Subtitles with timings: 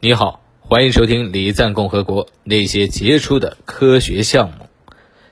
[0.00, 4.66] 你好，欢迎收听李赞共和国那些杰出的科学项目。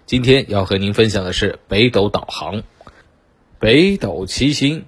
[0.07, 2.64] 今天要和您分享的是北斗导航。
[3.60, 4.84] 北斗七星，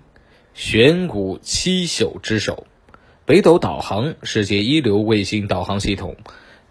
[0.52, 2.66] 玄古七宿之首。
[3.24, 6.16] 北斗导航，世界一流卫星导航系统。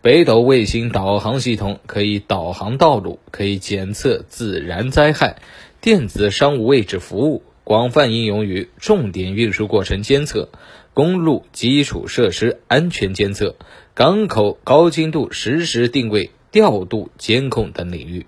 [0.02, 5.38] 北斗卫星导航系统可以导航道路，可以检测自然灾害、
[5.80, 10.48] 电子商务位置服务，广泛应用于重点运输过程监测。
[10.94, 13.58] 公路基础设施安全监测、
[13.94, 18.26] 港口高精度实时定位调度监控等领域，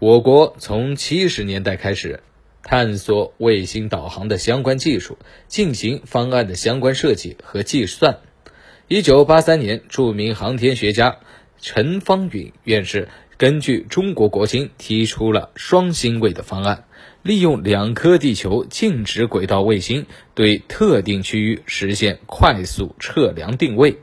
[0.00, 2.24] 我国从七十年代开始
[2.64, 8.18] 探索卫星导航的相关技术，进行方案的相关设计和计算。
[8.88, 11.18] 一九八三年，著名航天学家
[11.60, 16.85] 陈方允院士根据中国国情提出了双星卫的方案。
[17.26, 23.98] 利用两颗地球静止轨道卫星对特定区域实现快速测量定位。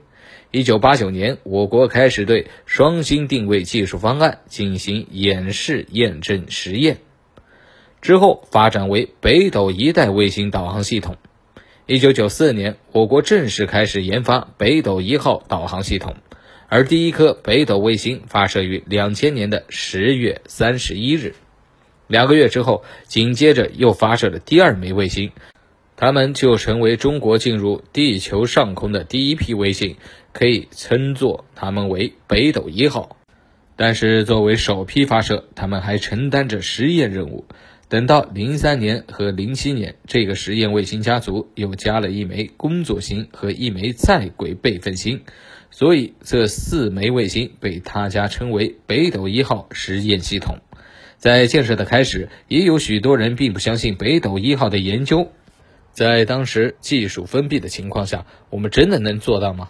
[0.51, 6.97] 一九八九年，我国开始对双星定位技术方案进行演示验证实验，
[8.01, 11.15] 之后发展为北斗一代卫星导航系统。
[11.85, 16.17] 一九九四年，我国正式开始研发北斗一号导航系统，
[16.67, 21.35] 而第一颗北斗卫星发射于两千年的十月三十一日。
[22.13, 25.31] 两个月之后，紧接着又发射了第二枚卫星，
[25.95, 29.95] 它们就成为中国进入地球上空的第一批卫星，
[30.31, 33.17] 可以称作它们为北斗一号。
[33.75, 37.45] 但是作为首批发射，他们还承担着实验任务。
[37.89, 45.21] 等到零三年和零七年，这个实验卫星家族又加了一枚工作星和一枚在轨备份星，
[45.71, 50.59] 所以这四枚卫星被他家称为北斗一号实验系统。
[51.23, 55.31] 在建设的开始，也有许多人并不相信北斗一号的研究。
[55.93, 59.69] 在当时技术封闭的情况下，我们真的能做到吗？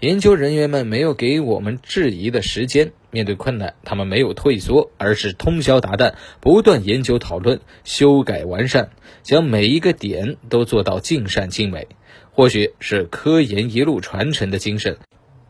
[0.00, 2.90] 研究人员们没有给我们质疑的时间。
[3.12, 8.90] 面对困难，他们没有退缩，而是通宵达旦，不断研究、讨论、修改、完善，
[9.22, 11.86] 将每一个点都做到尽善尽美。
[12.32, 14.96] 或许是科研一路传承的精神。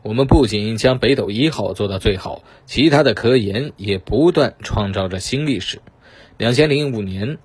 [0.01, 5.81] 我们不仅将北斗一号做到最好，其他的科研也不断创造着新历史。
[6.37, 7.37] 两千零五年，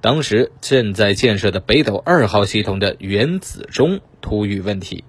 [0.00, 5.04] 当时正在建设的北斗二号系统的原子钟突遇问题，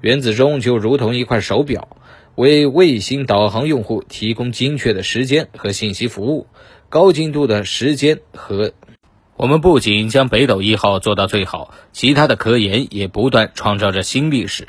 [0.00, 1.96] 原子钟就如同一块手表，
[2.36, 6.46] 为卫星导航用户提供精确的时间和信息服务，
[6.88, 8.72] 高精度的时间和。
[9.36, 14.68] 我们不仅将北斗一号做到最好，其他的科研也不断创造着新历史。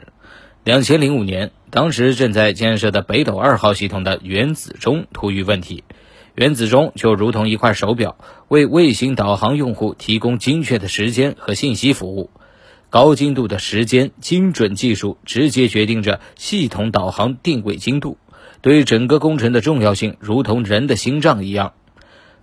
[0.63, 1.51] 两千零五年。
[1.69, 5.83] 当时正在建设的北斗二号系统的原子钟突遇问题，
[6.33, 8.17] 原子钟就如同一块手表，
[8.47, 12.29] 为卫星导航用户提供精确的时间和信息服务。
[12.89, 18.17] 高精度的时间精准技术直接决定着系统导航定位精度，
[18.61, 21.73] 对整个工程的重要性如同人的心脏一样。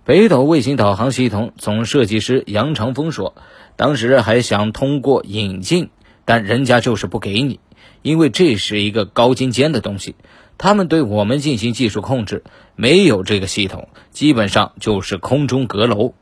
[0.03, 3.33] 北斗卫星导航系统总设计师杨长峰说
[3.75, 5.89] ：“当时还想通过引进，
[6.25, 7.59] 但人家就是不给你。”
[8.05, 10.13] 因为这是一个高精尖的东西，
[10.59, 12.43] 他们对我们进行技术控制，
[12.75, 16.13] 没有这个系统，基本上就是空中阁楼。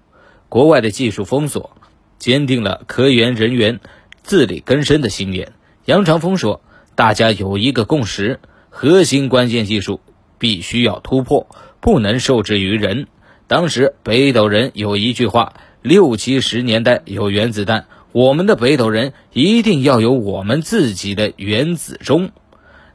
[0.48, 1.76] 国外的技术封锁，
[2.20, 3.82] 坚定了科研人员
[4.22, 5.52] 自力更生的信念。
[5.84, 6.62] 杨长峰说
[6.96, 8.40] ：“大家有一个共识，
[8.70, 10.00] 核心关键技术
[10.38, 11.48] 必须要突破，
[11.82, 13.08] 不能受制于人。”
[13.48, 22.30] 当时北斗人有一句话：“六七十年代有原子弹。”我们的北斗人一定要有我们自己的原子钟。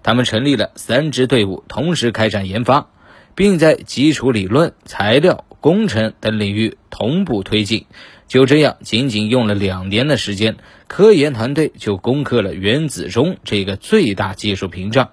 [0.05, 2.89] 他们成立了三支队伍，同时开展研发，
[3.35, 7.87] 并在基础理论、材料、工程等领域同步推进。
[8.29, 15.11] 就这样，仅仅用了两年的时间，科研团队就攻克了原子钟这个最大技术屏障。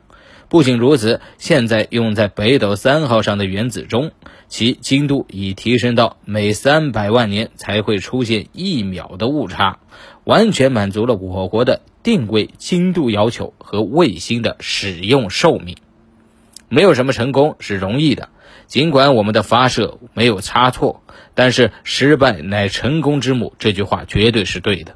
[0.56, 4.14] 不仅如此，现在用在北斗三号上的原子钟，
[4.48, 9.80] 其精度已提升到每三百万年才会出现一秒的误差，
[10.24, 15.76] 完全满足了我国的定位精度要求和卫星的使用寿命。
[16.70, 18.30] 没有什么成功是容易的，
[18.66, 21.04] 尽管我们的发射没有差错，
[21.34, 24.96] 但是失败乃成功之母这句话绝对是对的。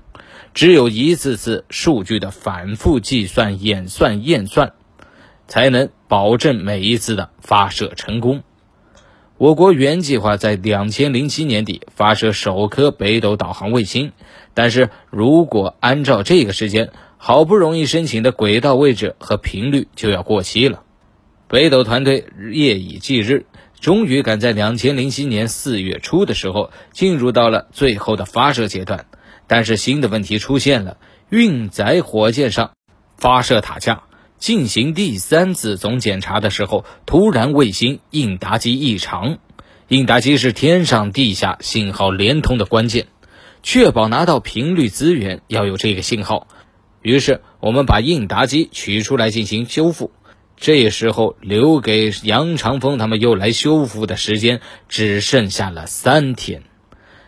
[0.54, 4.72] 只有一次次数据的反复计算、演算、验算。
[5.50, 8.44] 才能保证每一次的发射成功。
[9.38, 14.12] 我国原计划在两千零七年底发射首颗北斗导航卫星，
[14.54, 20.84] 但是如果按照这个时间，好不容易申请的轨道位置和频率就要过期了。
[21.48, 23.46] 北斗团队夜以继日，
[23.80, 29.06] 终于赶在两千零七年四月初的时候进入到了最后的发射阶段。
[29.48, 30.98] 但是新的问题出现了：
[31.30, 32.74] 运载火箭上
[33.18, 34.04] 发射塔架。
[34.40, 39.38] 进行第三次总检查的时候，突然卫星应答机异常。
[39.90, 43.08] 应答机是天上地下信号连通的关键，
[43.64, 46.48] 确保拿到频率资源要有这个信号。
[47.02, 50.12] 于是我们把应答机取出来进行修复。
[50.58, 54.60] 这时候留给杨长风他们又来修复的时间
[54.90, 56.64] 只剩下了三天。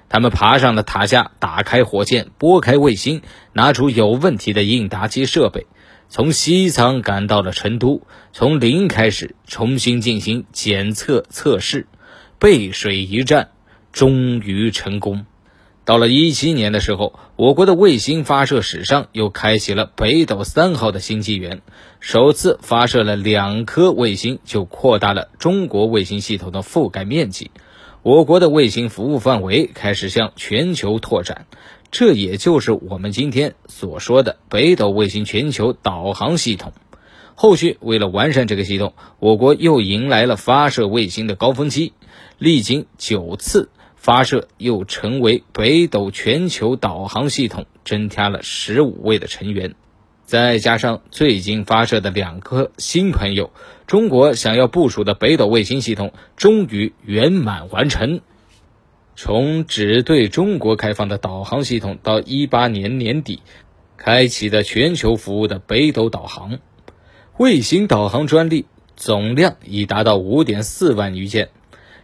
[0.09, 3.21] 他们爬上了塔架，打开火箭，拨开卫星，
[3.53, 5.65] 拿出有问题的应答机设备，
[6.13, 8.01] 从西仓赶到了成都，
[8.33, 11.87] 从零开始重新进行检测测试。
[12.37, 13.51] 背水一战，
[13.93, 15.25] 终于成功。
[15.85, 21.61] 到了一七年的时候，我国的卫星发射史上又开启了北斗三号的新纪元，
[22.01, 27.51] 首次发射了两颗卫星，就扩大了中国卫星系统的覆盖面积，
[28.01, 31.45] 我国的卫星服务范围开始向全球拓展，
[31.91, 36.73] 这也就是我们今天所说的北斗卫星全球导航系统。
[37.35, 41.93] 后续为了完善这个系统，我国又迎来了发射卫星的高峰期，
[42.38, 43.69] 历经九次。
[43.95, 49.75] 发射又成为北斗全球导航系统增加了十五位的成员，
[50.25, 53.51] 再加上最近发射的两颗新朋友，
[53.85, 58.21] 中国想要部署的北斗卫星系统终于圆满完成。
[59.23, 63.44] 从只对中国开放的导航系统，到一八年年底
[63.95, 66.57] 开启的全球服务的北斗导航
[67.38, 68.65] 卫星导航专利
[68.95, 71.50] 总量已达到五点四万余件，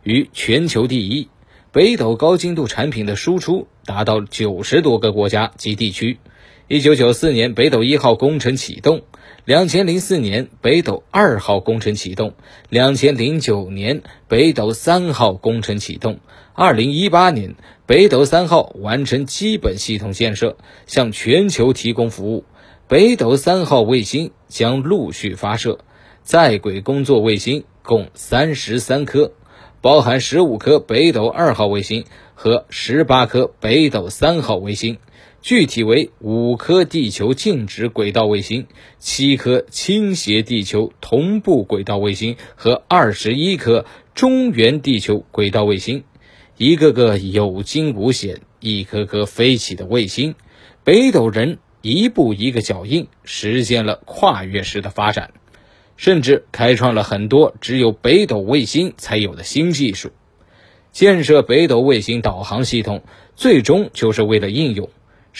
[0.03, 1.27] 于全球第一。
[1.71, 6.19] 北斗高精度产品的输出达到九十多个国家及地区。
[6.67, 8.99] 一九九四年，北斗一号工程启动；
[9.47, 12.31] 两千零四年，北斗二号工程启动；
[12.67, 16.15] 两千零九年，北斗三号工程启动；
[16.53, 17.55] 二零一八年，
[17.85, 22.43] 北斗三号完成基本系统建设，向全球提供服务。
[22.89, 25.79] 北斗三号卫星将陆续发射，
[26.23, 29.31] 在轨工作卫星共三十三颗。
[29.79, 32.03] 包含十五颗北斗二号卫星
[32.35, 34.97] 和十八颗北斗三号卫星，
[35.41, 38.67] 具体为五颗地球静止轨道卫星、
[38.99, 46.03] 七颗倾斜地球同步轨道卫星和二十一颗中原地球轨道卫星，
[46.57, 50.35] 一个个有惊无险、一颗颗飞起的卫星。
[50.83, 55.31] 北斗人一步一个脚印，实现了跨越式的发展。
[55.95, 60.11] 甚至开创了很多只有北斗卫星才有的新技术。
[60.91, 63.03] 建设北斗卫星导航系统，
[63.35, 64.89] 最终就是为了应用。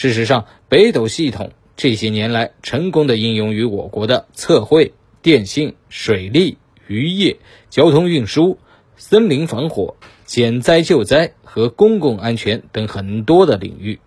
[0.00, 4.92] 事实上，北斗系统这些年来成功的应用于我国的测绘、
[5.22, 6.56] 电信、水利、
[6.86, 8.58] 渔业、交通运输、
[8.96, 13.98] 森林防火、减灾救灾和公共安全等很多的领域。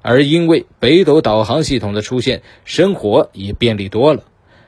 [0.00, 4.24] 而因为北斗导航系统的出现，生活也便利多了。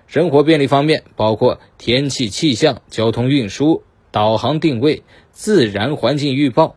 [0.08, 6.76] 生活便利方面包括天气气象、交通运输、导航定位、自然环境预报。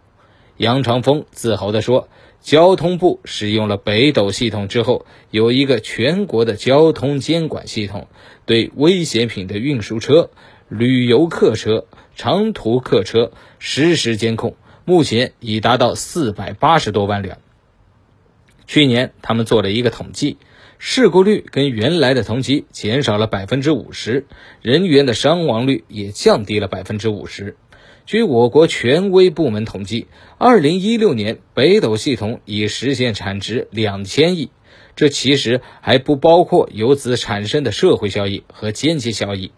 [0.55, 2.07] 杨长峰自豪地说
[2.43, 8.07] ：“交通部使用了北斗系统之后，有一个全国的交通监管系统，
[8.45, 10.29] 对危险品的运输车、
[10.67, 11.85] 旅游客车、
[12.15, 17.37] 长途客车实时监控，目前已达到四百八十多万辆。
[18.67, 20.37] 去年他们做了一个统计。”
[20.85, 24.25] 事故率跟原来的同期减少了百分之五十，
[24.61, 27.55] 人员的伤亡率也降低了百分之五十。
[28.05, 30.07] 据我国权威部门统计，
[30.37, 34.49] 二零一六年北斗系统已实现产值两千亿，
[34.97, 39.53] 这其实还不包括由此产生的社会效益和间接效益。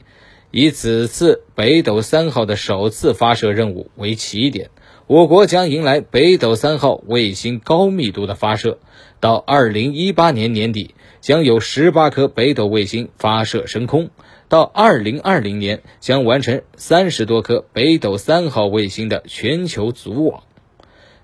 [0.51, 4.69] 以此次北斗三号的首次发射任务为起点。
[5.07, 8.77] 我国将迎来北斗三号卫星高密度的发射，
[9.19, 14.05] 到二零一八年年底，将有十八颗北斗卫星发射升空；
[14.47, 20.43] 到二零二零年，将完成三十多颗北斗三号卫星的全球组网。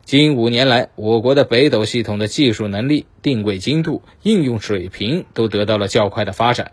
[0.04, 6.72] 近五年来，我国的北斗系统的技术能力、定位精度、应用水平都得到了较快的发展。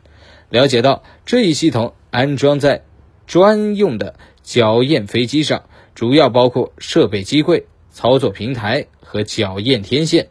[0.49, 2.85] 了解到，这一系统安装在
[3.27, 5.65] 专用的脚验飞机上。
[5.95, 10.29] 主要包括设备机柜、操作平台和脚验天线，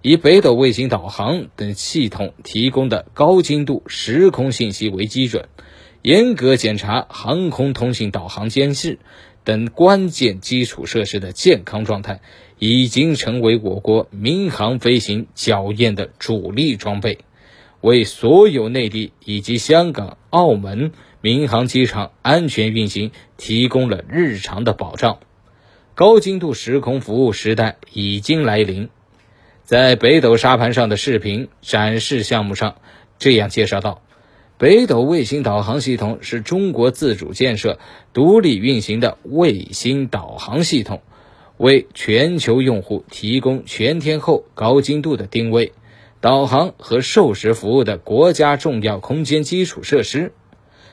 [0.00, 5.48] 以北斗卫星导航等系统提供的高精度时空信息为基准，
[6.02, 8.98] 严格检查航空通信导航监视
[9.42, 12.20] 等关键基础设施的健康状态，
[12.58, 17.18] 已经成为我国民航飞行校验的主力装备，
[17.80, 20.92] 为所有内地以及香港、澳门。
[21.20, 25.18] 民航机场安全运行提供了日常的保障，
[25.96, 28.88] 高精度时空服务时代已经来临。
[29.68, 32.76] 在北斗沙盘上的视频展示项目上，
[33.18, 34.00] 这样介绍到：
[34.56, 37.78] 北斗卫星导航系统是中国自主建设、
[38.14, 41.02] 独立运行的卫星导航系统，
[41.58, 45.74] 为全球用户提供全天候、高精度的定位、
[46.22, 50.32] 导航和授时服务的国家重要空间基础设施。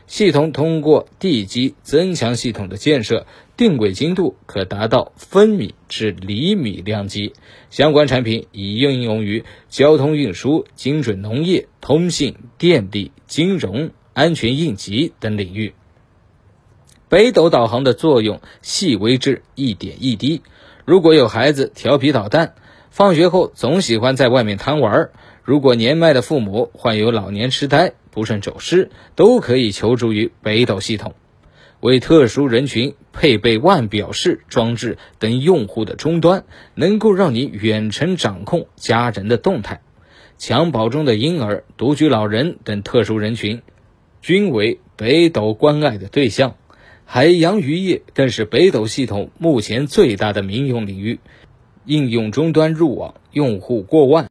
[0.08, 3.26] 系统通过地基增强系统的建设，
[3.58, 7.34] 定位精度可达到分米至厘米量级。
[7.70, 15.74] 相关产品已应用于交通运输、精准农业、通信、电力、金融、安全应急等领域。
[17.10, 20.42] 北斗导航的作用细微至一点一滴。
[20.86, 22.54] 如果有孩子调皮捣蛋，
[22.92, 25.10] 放学后总喜欢在外面贪玩；
[25.44, 31.14] 如果年迈的父母患有老年痴呆，不慎走失，都可以求助于北斗系统。
[31.82, 39.82] 为特殊人群配备腕表式装置等用户的终端，能够让你远程掌控家人的动态。
[40.40, 43.62] 襁褓中的婴儿、独居老人等特殊人群，
[44.22, 46.56] 均为北斗关爱的对象。
[47.04, 51.20] 海洋渔业更是北斗系统目前最大的民用领域，
[51.86, 54.28] 应用终端入网用户过万。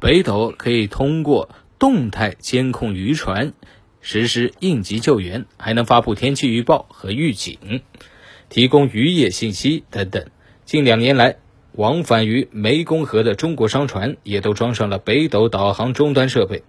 [0.00, 1.50] 北斗可以通过。
[1.82, 3.54] 动态监控渔船，
[4.00, 7.82] 实施应急救援，还能发布天气预报和预警，
[8.48, 10.26] 提供渔业信息等等。
[10.64, 11.38] 近两年来，
[11.72, 16.62] 往返于湄公河的中国商船也都装上了北斗导航终端设备。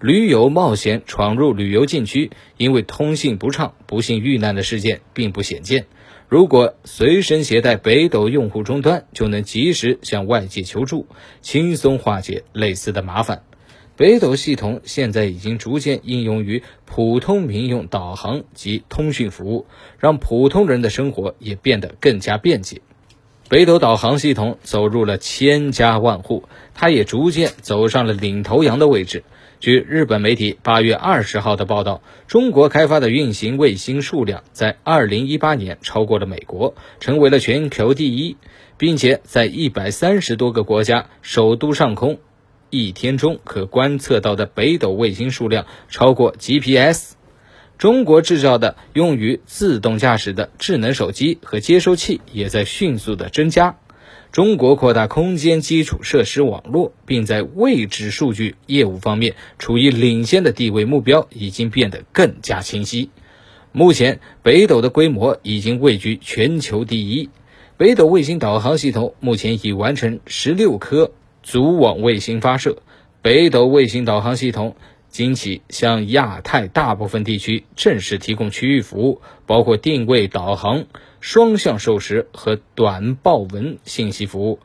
[0.00, 5.86] 驴友冒险闯入旅游禁区，因为通信不畅不幸遇难的事件并不鲜见。
[6.28, 11.06] 如果随身携带北斗用户终端，就能及时向外界求助，
[11.40, 13.44] 轻松化解类似的麻烦。
[13.96, 19.66] 北斗系统现在已经逐渐应用于普通民用导航及通讯服务，
[19.98, 22.82] 让普通人的生活也变得更加便捷。
[23.48, 29.24] 北斗导航系统走入了千家万户，它也逐渐走上了领头羊的位置。
[29.60, 38.36] 据日本媒体八月二十号的报道，中国开发的运行卫星数量在二零一八年超过了美国，成为了全球第一，
[38.76, 42.18] 并且在一百三十多个国家首都上空。
[42.70, 47.14] 一天中可观测到的北斗卫星数量超过 GPS。
[47.78, 53.76] 中国制造的用于自动驾驶的智能手机和接收器也在迅速的增加。
[54.32, 63.10] 中国扩大空间基础设施网络，并在位置数据业务方面处于领先的地位，目标已经变得更加清晰。
[63.72, 67.28] 目前，北斗的规模已经位居全球第一。
[67.76, 71.12] 北斗卫星导航系统目前已完成十六颗。
[71.46, 72.82] 组网卫星发射，
[73.22, 74.74] 北斗卫星导航系统
[75.08, 80.86] 今起向亚太大部分地区正式提供区域服务，包括定位导航、
[81.20, 84.58] 双向授时和短报文信息服务。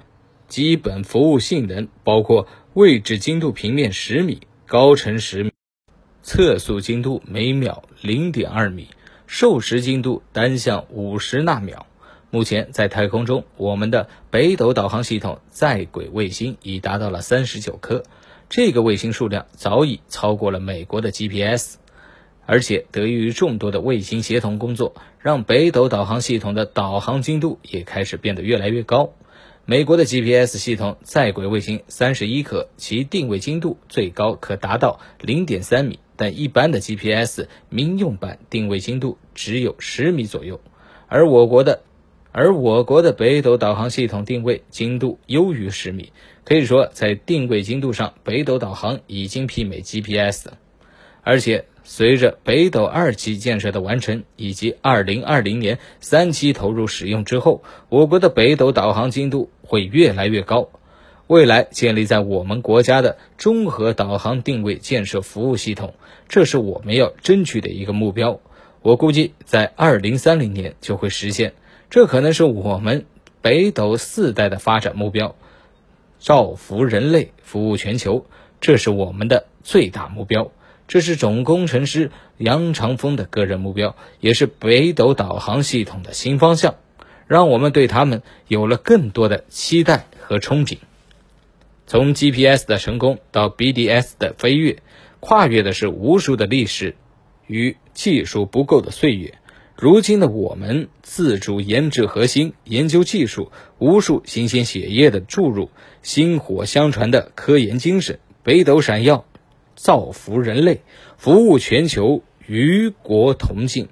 [0.47, 5.51] 基本服务性能包括位置精度平面十米，高程十米，
[6.23, 8.87] 测速精度每秒零点二米，
[9.27, 11.85] 授时精度单向五十纳秒。
[12.33, 18.03] 目前在太空中，我们的北斗导航系统在轨卫星已达到了三十九颗，
[18.49, 21.75] 这个卫星数量早已超过了美国的 GPS，
[22.45, 29.11] 而且得益于众多的卫星协同工作，让北斗导航系统的导航精度也开始变得越来越高。
[29.65, 40.61] 美国的 GPS 系统在轨卫星三十一颗，其定位精度最高可达到零点三米，但一般的 GPS 民用版定位精度只有十米左右，
[41.09, 41.81] 而我国的。
[42.33, 46.13] 而我国的北斗导航系统定位精度优于十米，
[46.45, 50.47] 可以说在定位精度上，北斗导航已经媲美 GPS。
[51.23, 60.69] 而且，随着北斗二期建设的完成，以及二零二零年三期投入使用之后，我国的北斗导航精度会越来越高。
[61.27, 65.93] 未来建立在我们国家的综合导航定位建设服务系统，
[66.27, 68.39] 这是我们要争取的一个目标。
[68.81, 71.53] 我估计在二零三零年就会实现。
[71.91, 73.05] 这可能是我们
[73.41, 75.35] 北斗四代的发展目标，
[76.19, 78.25] 造福人类，服务全球，
[78.61, 80.53] 这是我们的最大目标。
[80.87, 86.75] 这是总工程师杨长峰的个人目标，也是北斗导航系统的新方向，
[87.27, 90.77] 让我们对他们有了更多的期待和憧憬。
[91.87, 94.77] 从 GPS 的成功到 BDS 的飞跃，
[95.19, 96.95] 跨越的是无数的历史
[97.47, 99.39] 与技术不够的岁月。
[99.81, 105.71] 如今的我们，自主研制核心，研究技术，无数新鲜血液的注入，
[106.03, 109.25] 薪火相传的科研精神，北斗闪耀，
[109.75, 110.83] 造福人类，
[111.17, 113.89] 服务全球，与国同进。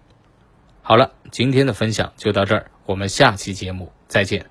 [0.83, 4.45] 好了，今天的分享就到这儿，我们下期节目再见。